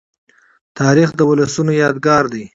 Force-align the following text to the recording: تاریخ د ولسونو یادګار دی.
تاریخ 0.79 1.09
د 1.15 1.19
ولسونو 1.29 1.71
یادګار 1.83 2.23
دی. 2.33 2.43